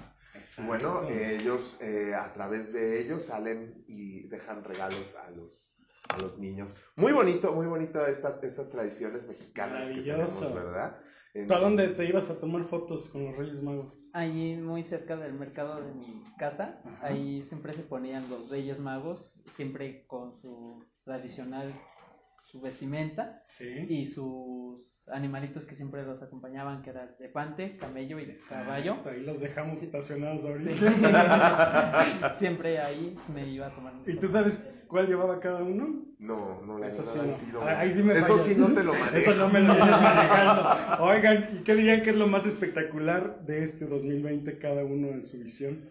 Bueno, 0.66 1.02
eh, 1.10 1.36
ellos 1.40 1.76
eh, 1.82 2.14
a 2.14 2.32
través 2.32 2.72
de 2.72 3.00
ellos 3.02 3.24
salen 3.24 3.84
y 3.86 4.26
dejan 4.28 4.64
regalos 4.64 5.14
a 5.26 5.30
los, 5.32 5.70
a 6.08 6.18
los 6.18 6.38
niños. 6.38 6.74
Muy 6.96 7.12
bonito, 7.12 7.52
muy 7.52 7.66
bonito 7.66 8.06
esta- 8.06 8.38
estas 8.42 8.70
tradiciones 8.70 9.28
mexicanas 9.28 9.88
que 9.90 10.00
tenemos, 10.00 10.54
¿verdad? 10.54 10.96
En- 11.34 11.46
¿Para 11.46 11.60
dónde 11.60 11.88
te 11.88 12.06
ibas 12.06 12.30
a 12.30 12.40
tomar 12.40 12.64
fotos 12.64 13.10
con 13.10 13.24
los 13.26 13.36
Reyes 13.36 13.62
Magos? 13.62 13.99
Allí 14.12 14.56
muy 14.56 14.82
cerca 14.82 15.16
del 15.16 15.34
mercado 15.34 15.80
de 15.80 15.92
mi 15.94 16.24
casa, 16.36 16.80
ahí 17.00 17.42
siempre 17.42 17.74
se 17.74 17.82
ponían 17.82 18.28
los 18.28 18.50
Reyes 18.50 18.80
Magos, 18.80 19.34
siempre 19.46 20.04
con 20.08 20.34
su 20.34 20.84
tradicional, 21.04 21.72
su 22.46 22.60
vestimenta 22.60 23.42
y 23.88 24.04
sus 24.06 25.08
animalitos 25.10 25.64
que 25.64 25.76
siempre 25.76 26.02
los 26.04 26.22
acompañaban, 26.24 26.82
que 26.82 26.90
era 26.90 27.14
elefante, 27.20 27.76
camello 27.76 28.18
y 28.18 28.34
caballo. 28.48 28.96
Ahí 29.08 29.20
los 29.20 29.38
dejamos 29.38 29.80
estacionados 29.80 30.42
Sí. 30.42 30.48
ahorita. 30.48 32.34
siempre 32.38 32.80
ahí 32.80 33.16
me 33.32 33.46
iba 33.46 33.68
a 33.68 33.70
tomar. 33.70 33.92
¿Y 34.06 34.14
tú 34.16 34.26
sabes 34.26 34.64
cuál 34.90 35.06
llevaba 35.06 35.40
cada 35.40 35.62
uno? 35.62 36.04
No, 36.18 36.60
no, 36.62 36.84
Eso 36.84 37.02
sí 37.04 37.16
no. 37.16 37.22
ahí 37.22 37.32
sí 37.32 37.50
no. 37.52 37.62
Ahí 37.62 37.94
sí 37.94 38.02
me 38.02 38.12
Eso 38.12 38.26
fallas. 38.26 38.46
sí 38.46 38.54
no 38.56 38.74
te 38.74 38.84
lo 38.84 38.92
manejo. 38.92 39.16
Eso 39.16 39.34
no 39.36 39.48
me 39.48 39.60
lo 39.60 39.74
vienes 39.74 39.90
manejando. 40.02 41.04
Oigan, 41.04 41.48
¿y 41.56 41.62
qué 41.62 41.74
dirían 41.76 42.02
que 42.02 42.10
es 42.10 42.16
lo 42.16 42.26
más 42.26 42.44
espectacular 42.44 43.40
de 43.46 43.64
este 43.64 43.86
2020 43.86 44.58
cada 44.58 44.84
uno 44.84 45.08
en 45.08 45.22
su 45.22 45.38
visión? 45.38 45.88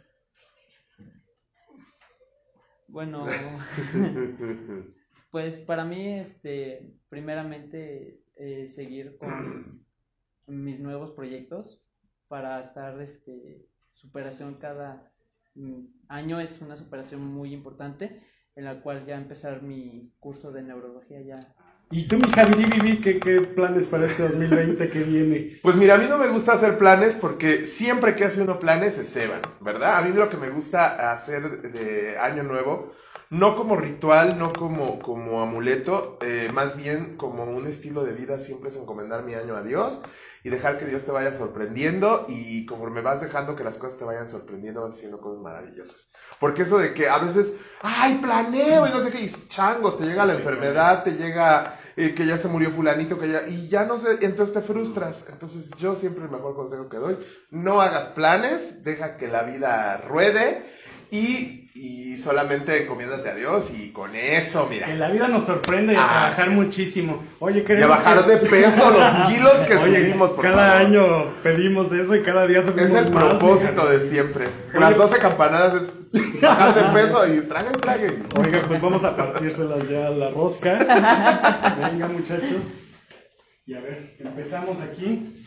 Bueno, 2.87 3.25
pues 5.31 5.57
para 5.59 5.85
mí, 5.85 6.19
este, 6.19 6.93
primeramente, 7.07 8.19
eh, 8.35 8.67
seguir 8.67 9.17
con 9.17 9.85
mis 10.47 10.79
nuevos 10.79 11.11
proyectos 11.11 11.81
para 12.27 12.59
estar, 12.59 12.99
este, 13.01 13.65
superación 13.93 14.55
cada 14.55 15.11
mm, 15.55 15.85
año 16.07 16.39
es 16.39 16.61
una 16.61 16.77
superación 16.77 17.25
muy 17.25 17.53
importante 17.53 18.21
en 18.55 18.65
la 18.65 18.81
cual 18.81 19.05
ya 19.05 19.15
empezar 19.15 19.61
mi 19.61 20.11
curso 20.19 20.51
de 20.51 20.63
neurología 20.63 21.21
ya. 21.21 21.55
¿Y 21.91 22.07
tú, 22.07 22.17
mi 22.17 22.31
Javi 22.31 22.65
Vivi, 22.65 23.01
qué, 23.01 23.19
qué 23.19 23.41
planes 23.41 23.87
para 23.87 24.05
este 24.05 24.23
2020 24.23 24.89
que 24.89 25.03
viene? 25.03 25.59
Pues 25.63 25.75
mira, 25.75 25.95
a 25.95 25.97
mí 25.97 26.05
no 26.07 26.19
me 26.19 26.27
gusta 26.27 26.53
hacer 26.53 26.77
planes 26.77 27.15
porque 27.15 27.65
siempre 27.65 28.15
que 28.15 28.25
hace 28.25 28.43
uno 28.43 28.59
planes 28.59 28.93
se 28.93 29.03
ceban, 29.03 29.41
¿verdad? 29.59 29.97
A 29.97 30.01
mí 30.03 30.13
lo 30.13 30.29
que 30.29 30.37
me 30.37 30.51
gusta 30.51 31.11
hacer 31.11 31.71
de 31.71 32.17
año 32.19 32.43
nuevo, 32.43 32.93
no 33.29 33.55
como 33.55 33.75
ritual, 33.75 34.39
no 34.39 34.53
como, 34.53 34.99
como 34.99 35.41
amuleto, 35.41 36.17
eh, 36.21 36.49
más 36.53 36.75
bien 36.75 37.15
como 37.15 37.43
un 37.43 37.67
estilo 37.67 38.03
de 38.03 38.13
vida, 38.13 38.39
siempre 38.39 38.69
es 38.69 38.75
encomendar 38.75 39.23
mi 39.23 39.35
año 39.35 39.55
a 39.55 39.61
Dios 39.61 39.99
y 40.43 40.49
dejar 40.49 40.77
que 40.77 40.85
Dios 40.85 41.03
te 41.03 41.11
vaya 41.11 41.33
sorprendiendo 41.33 42.25
y 42.27 42.65
conforme 42.65 43.01
vas 43.01 43.21
dejando 43.21 43.55
que 43.55 43.63
las 43.63 43.77
cosas 43.77 43.97
te 43.97 44.05
vayan 44.05 44.29
sorprendiendo, 44.29 44.81
vas 44.81 44.95
haciendo 44.95 45.19
cosas 45.19 45.43
maravillosas. 45.43 46.09
Porque 46.39 46.63
eso 46.63 46.79
de 46.79 46.93
que 46.93 47.09
a 47.09 47.19
veces, 47.19 47.53
ay, 47.81 48.15
planeo 48.21 48.87
y 48.87 48.89
no 48.89 49.01
sé 49.01 49.11
qué, 49.11 49.21
y 49.21 49.29
changos, 49.47 49.97
te 49.97 50.05
llega 50.05 50.25
la 50.25 50.33
enfermedad, 50.33 51.03
te 51.03 51.11
llega 51.11 51.77
eh, 51.97 52.15
que 52.15 52.25
ya 52.25 52.37
se 52.37 52.47
murió 52.47 52.71
fulanito, 52.71 53.19
que 53.19 53.29
ya, 53.29 53.47
y 53.47 53.67
ya 53.67 53.83
no 53.83 53.97
sé, 53.97 54.17
entonces 54.21 54.53
te 54.53 54.61
frustras. 54.61 55.25
Entonces 55.29 55.69
yo 55.77 55.95
siempre 55.95 56.23
el 56.23 56.31
mejor 56.31 56.55
consejo 56.55 56.89
que 56.89 56.97
doy, 56.97 57.17
no 57.51 57.81
hagas 57.81 58.07
planes, 58.07 58.83
deja 58.83 59.17
que 59.17 59.27
la 59.27 59.43
vida 59.43 59.97
ruede 59.97 60.65
y, 61.11 61.58
y 61.75 62.17
solamente 62.17 62.83
encomiéndate 62.83 63.29
a 63.29 63.35
Dios 63.35 63.71
y 63.77 63.91
con 63.91 64.15
eso, 64.15 64.67
mira. 64.69 64.87
Que 64.87 64.95
la 64.95 65.09
vida 65.09 65.27
nos 65.27 65.45
sorprende 65.45 65.93
y 65.93 65.95
a 65.95 66.01
Ah, 66.03 66.07
trabajar 66.29 66.49
muchísimo. 66.49 67.23
Oye, 67.39 67.63
Y 67.67 67.81
a 67.81 67.87
bajar 67.87 68.25
que- 68.25 68.31
de 68.31 68.37
peso 68.37 68.91
los 68.91 69.27
kilos 69.31 69.53
que 69.67 69.75
Oye, 69.75 70.05
subimos, 70.05 70.31
por 70.31 70.43
Cada 70.43 70.71
favor. 70.79 70.85
año 70.87 71.25
pedimos 71.43 71.91
eso 71.93 72.15
y 72.15 72.21
cada 72.21 72.47
día 72.47 72.61
subimos 72.63 72.89
Es 72.89 72.95
el 72.95 73.11
más, 73.11 73.23
propósito 73.23 73.87
de 73.87 73.99
siempre. 73.99 74.47
Las 74.73 74.97
12 74.97 75.19
campanadas 75.19 75.83
es 76.11 76.41
bajar 76.41 76.73
de 76.73 76.99
peso 77.01 77.27
y 77.33 77.41
traguen, 77.47 77.73
traguen. 77.79 78.23
Oiga, 78.35 78.63
pues 78.67 78.81
vamos 78.81 79.03
a 79.03 79.15
partírselas 79.15 79.87
ya 79.87 80.07
a 80.07 80.09
la 80.09 80.31
rosca. 80.31 80.73
Venga, 81.79 82.07
muchachos. 82.07 82.83
Y 83.65 83.75
a 83.75 83.81
ver, 83.81 84.15
empezamos 84.19 84.79
aquí. 84.81 85.38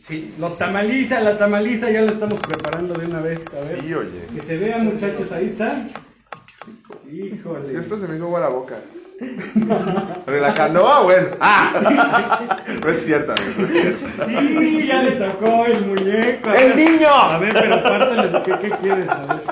Sí, 0.00 0.34
los 0.38 0.56
tamaliza, 0.56 1.20
la 1.20 1.36
tamaliza 1.36 1.90
ya 1.90 2.00
la 2.02 2.12
estamos 2.12 2.40
preparando 2.40 2.94
de 2.94 3.06
una 3.06 3.20
vez. 3.20 3.40
A 3.48 3.68
ver. 3.68 3.80
Sí, 3.82 3.94
oye. 3.94 4.26
Que 4.34 4.42
se 4.42 4.56
vean, 4.56 4.86
muchachos, 4.86 5.30
ahí 5.30 5.46
está. 5.46 5.88
Híjole. 7.10 7.68
Cierto 7.68 8.00
se 8.00 8.08
me 8.08 8.16
hizo 8.16 8.24
agua 8.24 8.40
la 8.40 8.48
boca. 8.48 8.76
Pero 10.24 10.40
la 10.40 10.54
canoa, 10.54 11.02
bueno. 11.02 11.28
¡Ah! 11.40 12.56
No 12.82 12.90
es 12.90 13.04
cierto, 13.04 13.32
amigo, 13.32 13.52
no 13.58 13.66
es 13.66 13.72
cierto. 13.72 14.62
Y 14.62 14.86
ya 14.86 15.02
le 15.02 15.12
tocó 15.12 15.66
el 15.66 15.86
muñeco. 15.86 16.50
¡El 16.50 16.76
niño! 16.76 17.08
A 17.08 17.38
ver, 17.38 17.52
pero 17.52 17.74
apártale, 17.74 18.42
¿qué, 18.42 18.52
¿qué 18.52 18.70
quieres? 18.80 19.08
A 19.08 19.26
ver. 19.26 19.42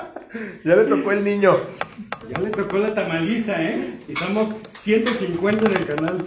Ya 0.63 0.75
le 0.75 0.85
tocó 0.85 1.11
el 1.11 1.23
niño. 1.23 1.57
Ya 2.27 2.39
le 2.39 2.49
tocó 2.49 2.79
la 2.79 2.95
tamaliza, 2.95 3.61
¿eh? 3.61 3.99
Y 4.07 4.15
somos 4.15 4.55
150 4.77 5.69
en 5.69 5.77
el 5.77 5.85
canal. 5.85 6.25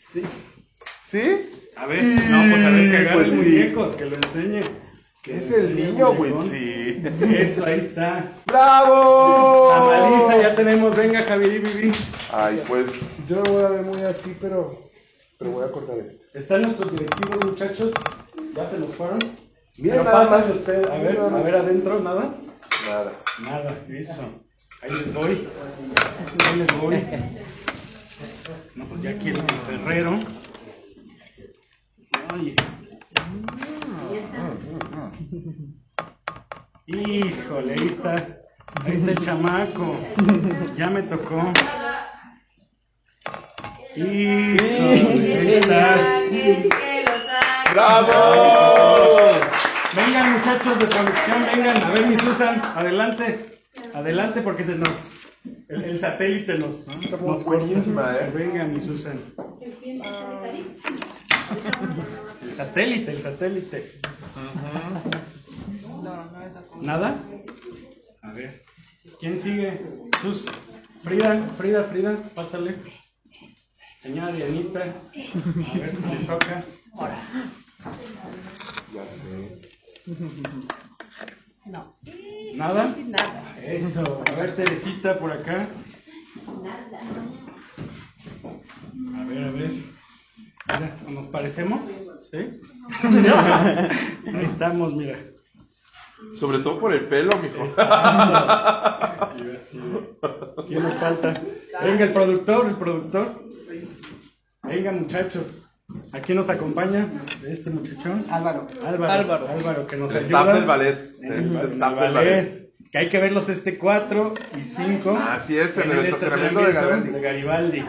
Sí. 0.00 0.22
¿Sí? 1.02 1.55
A 1.76 1.86
ver, 1.86 2.02
no, 2.02 2.50
pues 2.50 2.64
a 2.64 2.70
ver 2.70 2.90
que 2.90 2.96
agarre 2.96 3.14
Pues 3.14 3.26
el 3.26 3.30
sí. 3.32 3.36
muñeco, 3.36 3.96
que 3.96 4.04
lo 4.06 4.16
enseñe. 4.16 4.60
¿Qué 5.22 5.38
es 5.38 5.46
Que 5.52 5.60
el 5.60 5.76
niño, 5.76 6.12
muñecón. 6.14 6.42
Witsi? 6.42 7.02
Eso, 7.36 7.66
ahí 7.66 7.80
está. 7.80 8.32
¡Bravo! 8.46 9.68
Tamaliza, 9.70 10.42
ya 10.42 10.54
tenemos. 10.54 10.96
Venga, 10.96 11.22
Javier 11.22 11.60
Vivi. 11.60 11.92
Ay, 12.32 12.62
pues 12.68 12.86
yo 13.28 13.42
lo 13.42 13.52
voy 13.52 13.64
a 13.64 13.68
ver 13.68 13.82
muy 13.82 14.02
así, 14.02 14.36
pero, 14.40 14.88
pero 15.38 15.50
voy 15.50 15.64
a 15.64 15.70
cortar 15.72 15.98
esto. 15.98 16.22
Están 16.32 16.62
nuestros 16.62 16.92
directivos, 16.92 17.44
muchachos. 17.44 17.92
Ya 18.54 18.70
se 18.70 18.78
nos 18.78 18.94
fueron. 18.94 19.18
Pero 19.82 20.04
nada 20.04 20.30
más. 20.30 20.56
usted. 20.56 20.88
A 20.88 20.96
ver, 20.98 21.18
a 21.20 21.28
ver 21.42 21.54
adentro, 21.56 22.00
nada. 22.00 22.34
Nada. 22.88 23.12
Nada, 23.42 23.78
eso. 23.90 24.22
Ahí 24.80 24.90
les 24.92 25.12
voy. 25.12 25.48
Ahí 26.50 26.58
les 26.58 26.80
voy. 26.80 27.04
No, 28.76 28.84
pues 28.86 29.02
ya 29.02 29.10
aquí 29.10 29.30
el 29.30 29.36
ferrero. 29.66 30.18
Ay. 32.28 32.54
Híjole, 36.86 37.72
ahí 37.74 37.86
está. 37.88 38.38
Ahí 38.84 38.94
está 38.94 39.10
el 39.12 39.18
chamaco. 39.18 39.96
Ya 40.76 40.90
me 40.90 41.02
tocó. 41.02 41.52
Híjole, 43.94 45.34
ahí 45.38 45.54
está. 45.54 46.20
¡Bravo! 47.72 48.12
Vengan 49.94 50.32
muchachos 50.32 50.78
de 50.78 50.86
producción, 50.86 51.46
vengan. 51.54 51.82
A 51.82 51.90
ver, 51.90 52.06
mi 52.06 52.18
Susan, 52.18 52.62
adelante. 52.74 53.58
Adelante 53.94 54.40
porque 54.42 54.64
se 54.64 54.76
nos... 54.76 55.12
El, 55.68 55.84
el 55.84 56.00
satélite 56.00 56.58
nos, 56.58 56.88
nos 57.20 57.44
buenísima, 57.44 58.16
¿eh? 58.20 58.30
Venga, 58.34 58.64
mi 58.64 58.80
Susan. 58.80 59.20
El 62.42 62.52
satélite, 62.52 63.10
el 63.12 63.18
satélite. 63.18 64.00
¿Nada? 66.80 67.16
A 68.22 68.32
ver. 68.32 68.64
¿Quién 69.20 69.40
sigue? 69.40 69.80
Sus. 70.22 70.44
Frida, 71.02 71.40
Frida, 71.56 71.84
Frida, 71.84 72.16
pásale. 72.34 72.76
Señora 74.02 74.32
Dianita. 74.32 74.80
A 74.80 75.78
ver 75.78 75.96
si 75.96 76.06
le 76.08 76.24
toca. 76.26 76.64
Ya 78.94 79.04
sé. 79.04 79.60
No. 81.66 81.96
¿Nada? 82.54 82.94
Nada. 83.06 83.56
Eso. 83.62 84.22
A 84.28 84.32
ver, 84.32 84.54
Teresita, 84.54 85.18
por 85.18 85.32
acá. 85.32 85.68
Nada. 86.62 87.00
A 89.20 89.24
ver, 89.24 89.44
a 89.44 89.50
ver. 89.50 89.55
¿Nos 91.10 91.26
parecemos? 91.28 91.86
¿Sí? 92.30 92.38
Ahí 93.02 94.44
estamos, 94.44 94.94
mira. 94.94 95.16
Sobre 96.34 96.58
todo 96.60 96.78
por 96.80 96.92
el 96.94 97.00
pelo, 97.06 97.30
mijo. 97.42 97.68
¿Quién 100.66 100.82
nos 100.82 100.94
falta? 100.94 101.34
Venga, 101.82 102.04
el 102.04 102.12
productor, 102.12 102.66
el 102.68 102.76
productor. 102.76 103.42
Venga, 104.62 104.92
muchachos. 104.92 105.62
¿A 106.12 106.18
quién 106.20 106.36
nos 106.38 106.48
acompaña 106.50 107.06
este 107.46 107.70
muchachón? 107.70 108.24
Álvaro. 108.30 108.66
Álvaro. 108.84 109.12
Álvaro. 109.12 109.48
Álvaro, 109.48 109.86
que 109.86 109.96
nos 109.96 110.10
El 110.12 110.24
ayuda. 110.24 110.40
staff 110.40 110.54
del 110.56 110.64
ballet. 110.64 111.14
El 111.22 111.32
el 111.32 111.78
ballet. 111.78 112.12
ballet. 112.12 112.66
Que 112.90 112.98
hay 112.98 113.08
que 113.08 113.20
verlos 113.20 113.48
este 113.48 113.78
4 113.78 114.32
y 114.58 114.64
5. 114.64 115.18
Así 115.28 115.56
es, 115.58 115.76
en 115.78 115.90
el 115.90 115.98
estacionamiento 116.06 116.60
de 116.64 116.72
Garibaldi. 116.72 117.10
de 117.10 117.20
Garibaldi. 117.20 117.84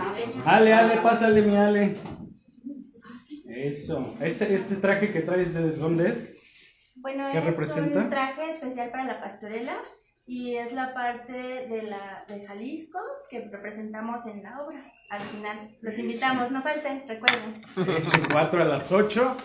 Ale, 0.46 0.74
Ale, 0.74 0.98
pásale, 0.98 1.42
mi 1.42 1.56
Ale. 1.56 1.98
Eso. 3.66 4.16
Este, 4.22 4.54
este 4.54 4.76
traje 4.76 5.12
que 5.12 5.22
traes, 5.22 5.54
¿de 5.54 5.72
dónde 5.72 6.10
es? 6.10 6.38
Bueno, 6.96 7.30
¿Qué 7.32 7.40
es 7.40 7.44
representa? 7.44 8.00
un 8.00 8.10
traje 8.10 8.52
especial 8.52 8.90
para 8.92 9.06
la 9.06 9.22
pastorela 9.22 9.78
y 10.26 10.56
es 10.56 10.74
la 10.74 10.94
parte 10.94 11.32
de, 11.32 11.84
la, 11.84 12.26
de 12.28 12.46
Jalisco 12.46 13.00
que 13.30 13.48
representamos 13.50 14.26
en 14.28 14.44
la 14.44 14.62
obra. 14.62 14.84
Al 15.10 15.22
final, 15.22 15.78
los 15.82 15.98
invitamos, 15.98 16.52
no 16.52 16.62
falten, 16.62 17.08
recuerden. 17.08 17.96
Este 17.98 18.28
4 18.32 18.62
a 18.62 18.66
las 18.66 18.92
8, 18.92 19.38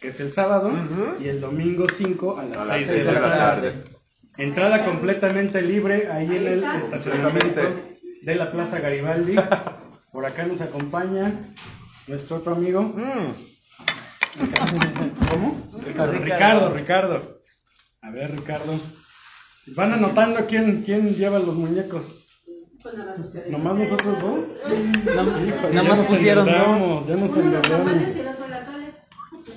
que 0.00 0.08
es 0.08 0.20
el 0.20 0.32
sábado, 0.32 0.70
y 1.20 1.28
el 1.28 1.40
domingo 1.40 1.86
5 1.88 2.38
a 2.38 2.44
las 2.44 2.58
A 2.58 2.64
las 2.64 2.76
6 2.76 2.86
seis 2.86 3.06
de 3.06 3.12
la 3.12 3.20
tarde. 3.20 3.72
Entrada 4.36 4.84
completamente 4.84 5.60
libre 5.62 6.10
ahí 6.10 6.26
en 6.26 6.46
el 6.46 6.64
estacionamiento 6.64 7.60
de 8.22 8.34
la 8.36 8.52
Plaza 8.52 8.78
Garibaldi. 8.78 9.34
Por 10.12 10.24
acá 10.24 10.44
nos 10.44 10.60
acompaña 10.60 11.32
nuestro 12.06 12.36
otro 12.36 12.54
amigo. 12.54 12.82
Mm. 12.82 13.49
¿Cómo? 15.30 15.70
Ricardo. 15.82 16.12
Ricardo, 16.20 16.74
Ricardo. 16.74 17.40
A 18.02 18.10
ver, 18.10 18.34
Ricardo. 18.36 18.78
Van 19.76 19.92
anotando 19.92 20.46
quién, 20.46 20.82
quién 20.82 21.14
lleva 21.14 21.38
los 21.38 21.54
muñecos. 21.54 22.26
¿Nomás 23.48 23.76
nosotros 23.78 24.20
dos? 24.22 24.40
Nada 25.04 25.82
más 25.82 25.98
nos 25.98 26.06
pusieron 26.06 26.46
dos. 26.46 27.06
Ya 27.06 27.16
nos 27.16 27.36
endeudamos. 27.36 27.92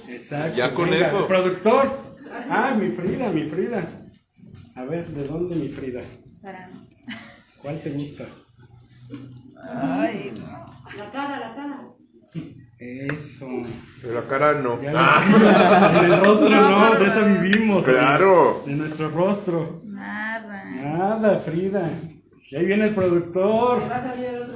Exacto. 0.10 0.58
Ya 0.58 0.74
con 0.74 0.90
venga, 0.90 1.08
eso. 1.08 1.28
Productor. 1.28 2.16
Ah, 2.50 2.76
mi 2.78 2.92
Frida, 2.92 3.30
mi 3.30 3.48
Frida. 3.48 3.88
A 4.76 4.84
ver, 4.84 5.08
¿de 5.08 5.24
dónde 5.24 5.56
mi 5.56 5.70
Frida? 5.70 6.02
Para- 6.42 6.70
¿Cuál 7.62 7.80
te 7.80 7.92
gusta? 7.92 8.26
La 10.98 11.12
cara, 11.12 11.40
la 11.40 11.56
cara. 11.56 11.90
Eso. 12.84 13.48
De 14.02 14.14
la 14.14 14.22
cara 14.22 14.56
no. 14.56 14.82
Ya 14.82 14.92
Ah. 14.94 15.22
En 16.04 16.12
el 16.12 16.20
rostro 16.20 16.50
no, 16.50 16.96
de 16.96 17.06
eso 17.06 17.26
vivimos. 17.42 17.86
Claro. 17.86 18.62
De 18.66 18.74
nuestro 18.74 19.10
rostro. 19.10 19.82
Nada. 19.86 20.64
Nada, 20.66 21.40
Frida. 21.40 21.90
Y 22.52 22.56
ahí 22.58 22.66
viene 22.66 22.86
el 22.90 22.96
productor. 22.96 23.82
Va 23.90 23.96
a 23.96 24.04
salir 24.04 24.26
el 24.26 24.42
otro. 24.44 24.56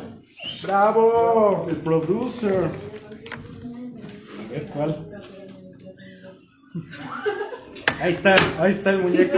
¡Bravo! 0.63 1.67
El 1.69 1.75
producer. 1.77 2.65
A 2.65 4.51
ver 4.51 4.65
cuál. 4.73 4.97
Ahí 8.01 8.11
está, 8.11 8.35
ahí 8.59 8.71
está 8.71 8.89
el 8.91 8.99
muñeco. 8.99 9.37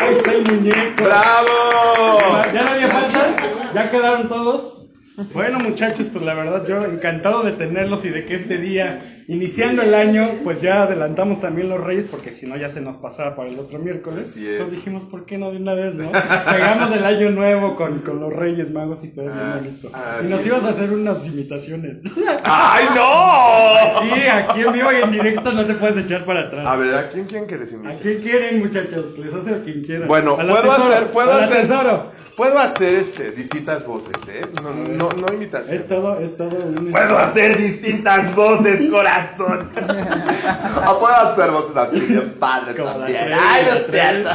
Ahí 0.00 0.14
está 0.16 0.32
el 0.32 0.42
muñeco. 0.44 1.04
¡Bravo! 1.04 2.42
¿Ya 2.52 2.62
no 2.64 2.70
había 2.70 2.88
falta? 2.88 3.36
¿Ya 3.74 3.90
quedaron 3.90 4.28
todos? 4.28 4.83
Bueno 5.32 5.60
muchachos, 5.60 6.08
pues 6.12 6.24
la 6.24 6.34
verdad 6.34 6.66
yo 6.66 6.84
encantado 6.84 7.44
de 7.44 7.52
tenerlos 7.52 8.04
y 8.04 8.08
de 8.08 8.24
que 8.24 8.34
este 8.34 8.58
día, 8.58 9.23
iniciando 9.28 9.82
el 9.82 9.94
año, 9.94 10.28
pues 10.44 10.60
ya 10.60 10.82
adelantamos 10.82 11.40
también 11.40 11.68
los 11.68 11.80
reyes 11.80 12.06
porque 12.10 12.30
si 12.32 12.46
no 12.46 12.56
ya 12.56 12.70
se 12.70 12.80
nos 12.80 12.96
pasaba 12.96 13.34
para 13.36 13.48
el 13.48 13.58
otro 13.58 13.78
miércoles. 13.78 14.34
Entonces 14.36 14.76
dijimos, 14.76 15.04
¿por 15.04 15.24
qué 15.24 15.38
no 15.38 15.50
de 15.50 15.58
una 15.58 15.74
vez, 15.74 15.94
no? 15.94 16.10
Pegamos 16.50 16.94
el 16.94 17.04
año 17.04 17.30
nuevo 17.30 17.76
con, 17.76 18.00
con 18.00 18.20
los 18.20 18.32
reyes 18.32 18.70
magos 18.70 19.02
y 19.04 19.08
todo 19.08 19.24
bien 19.26 19.38
Ah, 19.38 19.56
bonito. 19.56 19.90
Y 20.24 20.28
nos 20.28 20.46
ibas 20.46 20.64
a 20.64 20.70
hacer 20.70 20.90
unas 20.92 21.26
imitaciones. 21.26 21.96
¡Ay, 22.44 22.84
no! 22.94 24.02
Sí, 24.02 24.20
aquí 24.28 24.60
en 24.60 24.72
vivo 24.72 24.88
y 24.92 25.02
en 25.02 25.10
directo 25.10 25.52
no 25.52 25.64
te 25.66 25.74
puedes 25.74 25.96
echar 25.96 26.24
para 26.24 26.42
atrás. 26.42 26.66
A 26.66 26.76
ver, 26.76 26.94
¿a 26.94 27.08
quién 27.08 27.26
quieren 27.26 27.48
que 27.48 27.58
les 27.58 27.72
invite? 27.72 27.94
¿A 27.94 27.98
quién 27.98 28.22
quieren 28.22 28.58
muchachos? 28.60 29.18
Les 29.18 29.32
hace 29.34 29.54
a 29.54 29.62
quien 29.62 29.82
quiera. 29.84 30.06
Bueno, 30.06 30.36
puedo 30.36 30.54
tesoro, 30.62 30.92
hacer, 30.94 31.06
puedo 31.08 31.32
hacer, 31.32 31.62
tesoro. 31.62 32.12
puedo 32.36 32.58
hacer 32.58 32.94
este, 32.96 33.30
distintas 33.32 33.86
voces, 33.86 34.12
¿eh? 34.28 34.42
No, 34.62 34.70
no, 34.72 35.08
no 35.08 35.34
imitación. 35.34 35.76
Es 35.76 35.88
todo, 35.88 36.20
es 36.20 36.36
todo 36.36 36.56
un... 36.66 36.90
Puedo 36.90 37.18
hacer 37.18 37.56
distintas 37.58 38.34
voces, 38.34 38.90
corazón. 38.90 39.13
o 40.86 41.00
puedo 41.00 41.14
hacer 41.14 41.50
voces 41.50 41.76
así 41.76 42.00
bien 42.00 42.36
padres 42.38 42.76
también. 42.76 43.32
Ay, 43.38 43.64
no 43.68 43.74
es 43.74 43.86
cierto. 43.90 44.30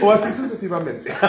o 0.02 0.12
así 0.12 0.32
sucesivamente. 0.32 1.14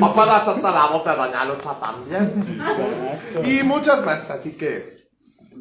O 0.00 0.12
puedo 0.12 0.30
hacer 0.30 0.54
hasta 0.54 0.70
la 0.70 0.86
voz 0.86 1.04
de 1.04 1.16
Doña 1.16 1.44
Lucha 1.46 1.74
también. 1.80 2.58
Exacto. 2.60 3.48
Y 3.48 3.62
muchas 3.64 4.04
más, 4.04 4.30
así 4.30 4.52
que. 4.56 4.96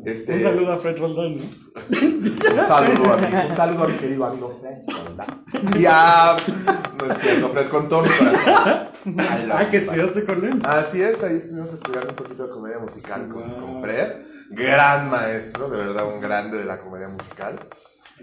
Este, 0.04 0.34
Un 0.36 0.44
saludo 0.44 0.74
a 0.74 0.78
Fred 0.78 0.98
Roldán, 1.00 1.38
¿no? 1.38 1.44
Un 1.44 2.68
saludo 2.68 3.14
a 3.14 3.18
mi, 3.18 3.50
un 3.50 3.56
saludo 3.56 3.84
a 3.86 3.88
mi 3.88 3.94
querido 3.94 4.26
amigo 4.26 4.60
Fred. 4.62 5.04
¿verdad? 5.06 5.28
Y 5.80 5.86
a. 5.88 6.36
No 7.00 7.06
es 7.12 7.18
cierto, 7.22 7.50
Fred, 7.50 7.70
con 7.70 7.90
todo 7.90 8.02
mi 8.04 8.10
corazón. 8.10 8.88
Ah, 9.52 9.70
que 9.72 9.78
you, 9.80 9.84
estudiaste 9.86 10.26
con 10.26 10.44
él. 10.44 10.62
Así 10.66 11.02
es, 11.02 11.24
ahí 11.24 11.38
estuvimos 11.38 11.74
estudiando 11.74 12.10
un 12.10 12.16
poquito 12.16 12.46
de 12.46 12.54
comedia 12.54 12.80
musical 12.80 13.30
con, 13.30 13.50
Wow. 13.50 13.62
con 13.62 13.82
Fred. 13.82 14.35
Gran 14.52 15.10
maestro, 15.10 15.70
de 15.70 15.78
verdad, 15.78 16.08
un 16.14 16.22
grande 16.22 16.58
de 16.58 16.66
la 16.66 16.80
comedia 16.82 17.08
musical. 17.10 17.60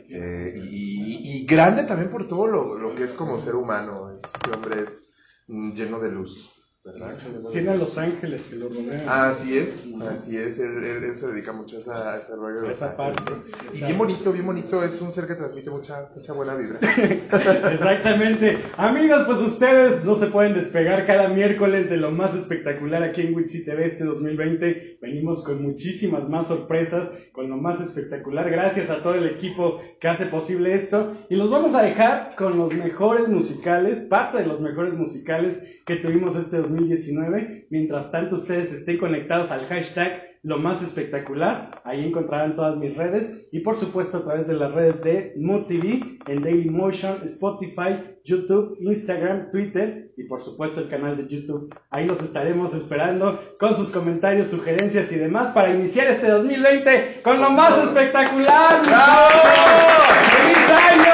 Eh, 0.08 0.54
y, 0.70 1.40
y 1.42 1.46
grande 1.46 1.82
también 1.84 2.10
por 2.10 2.26
todo 2.28 2.46
lo, 2.46 2.78
lo 2.78 2.94
que 2.94 3.04
es 3.04 3.12
como 3.12 3.38
ser 3.38 3.54
humano. 3.56 4.10
Este 4.16 4.50
hombre 4.54 4.82
es 4.84 5.06
lleno 5.48 5.98
de 6.00 6.10
luz, 6.10 6.54
¿verdad? 6.84 7.14
Tiene 7.50 7.70
a. 7.70 7.74
Los 7.74 7.98
Ángeles 7.98 8.44
que 8.44 8.56
lo 8.56 8.68
rodean. 8.68 9.02
Así 9.06 9.58
es, 9.58 9.88
así 10.10 10.36
es, 10.38 10.58
él, 10.60 10.82
él- 10.84 11.04
él 11.04 11.16
se 11.16 11.26
dedica 11.30 11.52
mucho 11.52 11.76
a, 11.76 11.80
esa, 11.80 12.12
a 12.12 12.16
ese 12.18 12.36
rollo 12.36 12.62
de 12.62 12.68
Los 12.68 12.70
Esa 12.70 12.90
Ángeles. 12.96 13.20
parte, 13.28 13.76
Y 13.76 13.84
bien 13.84 13.98
bonito, 13.98 14.32
bien 14.32 14.46
bonito, 14.46 14.82
es 14.82 15.00
un 15.02 15.12
ser 15.12 15.26
que 15.26 15.34
transmite 15.34 15.68
mucha, 15.70 16.08
mucha 16.14 16.32
buena 16.32 16.54
vibra. 16.54 16.78
Exactamente. 17.72 18.58
Amigos, 18.76 19.24
pues 19.26 19.40
ustedes 19.40 20.04
no 20.04 20.16
se 20.16 20.26
pueden 20.28 20.54
despegar 20.54 21.06
cada 21.06 21.28
miércoles 21.28 21.90
de 21.90 21.96
lo 21.98 22.10
más 22.12 22.34
espectacular 22.34 23.02
aquí 23.02 23.22
en 23.22 23.34
Witsi 23.34 23.64
TV 23.64 23.86
este 23.86 24.04
2020. 24.04 24.91
Venimos 25.02 25.42
con 25.42 25.60
muchísimas 25.60 26.28
más 26.28 26.46
sorpresas, 26.46 27.12
con 27.32 27.50
lo 27.50 27.56
más 27.56 27.80
espectacular. 27.80 28.48
Gracias 28.48 28.88
a 28.88 29.02
todo 29.02 29.16
el 29.16 29.26
equipo 29.26 29.80
que 30.00 30.06
hace 30.06 30.26
posible 30.26 30.74
esto. 30.74 31.14
Y 31.28 31.34
los 31.34 31.50
vamos 31.50 31.74
a 31.74 31.82
dejar 31.82 32.36
con 32.36 32.56
los 32.56 32.72
mejores 32.72 33.26
musicales, 33.28 33.98
parte 34.04 34.38
de 34.38 34.46
los 34.46 34.60
mejores 34.60 34.94
musicales 34.94 35.60
que 35.86 35.96
tuvimos 35.96 36.36
este 36.36 36.58
2019. 36.58 37.66
Mientras 37.68 38.12
tanto, 38.12 38.36
ustedes 38.36 38.72
estén 38.72 38.98
conectados 38.98 39.50
al 39.50 39.66
hashtag 39.66 40.22
lo 40.44 40.58
más 40.58 40.82
espectacular. 40.82 41.80
Ahí 41.84 42.04
encontrarán 42.04 42.56
todas 42.56 42.76
mis 42.76 42.96
redes 42.96 43.48
y 43.52 43.60
por 43.60 43.74
supuesto 43.74 44.18
a 44.18 44.24
través 44.24 44.46
de 44.46 44.54
las 44.54 44.72
redes 44.72 45.02
de 45.02 45.34
Mood 45.36 45.66
TV, 45.66 46.18
en 46.26 46.42
Dailymotion, 46.42 47.22
Spotify, 47.24 47.98
YouTube, 48.24 48.76
Instagram, 48.80 49.50
Twitter 49.50 50.01
y 50.16 50.24
por 50.24 50.40
supuesto 50.40 50.80
el 50.80 50.88
canal 50.88 51.16
de 51.16 51.26
YouTube. 51.26 51.74
Ahí 51.90 52.04
los 52.06 52.20
estaremos 52.22 52.74
esperando 52.74 53.40
con 53.58 53.74
sus 53.74 53.90
comentarios, 53.90 54.48
sugerencias 54.50 55.10
y 55.12 55.16
demás 55.16 55.50
para 55.52 55.70
iniciar 55.70 56.06
este 56.08 56.28
2020 56.28 57.20
con 57.22 57.40
lo 57.40 57.50
más 57.50 57.76
espectacular. 57.78 58.82
¡Feliz 58.84 60.70
año! 60.70 61.12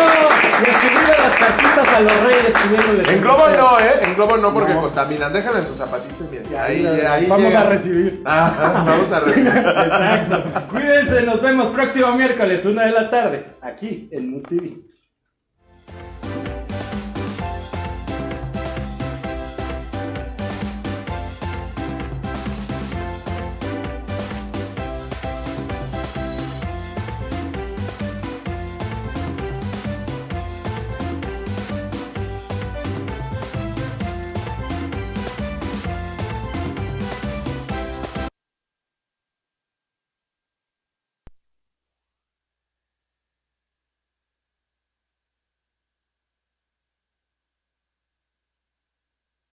Escribirle 0.59 1.15
las 1.17 1.39
cartitas 1.39 1.89
a 1.89 2.01
los 2.01 2.21
reyes 2.25 2.53
pidiéndoles 2.63 3.09
En 3.09 3.21
globo 3.21 3.45
no, 3.57 3.79
¿eh? 3.79 3.91
En 4.03 4.15
globo 4.15 4.37
no 4.37 4.53
porque 4.53 4.75
No. 4.75 4.81
contaminan. 4.83 5.33
Déjala 5.33 5.61
en 5.61 5.67
sus 5.67 5.77
zapatitos 5.77 6.29
bien. 6.31 6.45
Ahí, 6.59 6.85
Ahí, 6.85 7.01
ahí 7.01 7.27
vamos 7.27 7.47
llega. 7.47 7.61
a 7.61 7.65
recibir. 7.69 8.23
Ajá, 8.27 8.83
vamos 8.85 9.13
a 9.13 9.21
recibir. 9.21 9.47
Exacto. 9.49 10.43
Cuídense, 10.71 11.23
nos 11.23 11.41
vemos 11.43 11.69
próximo 11.69 12.13
miércoles, 12.13 12.65
una 12.67 12.87
de 12.87 12.91
la 12.93 13.09
tarde, 13.11 13.47
aquí 13.63 14.09
en 14.13 14.31
Mood 14.33 14.43
TV. 14.49 14.77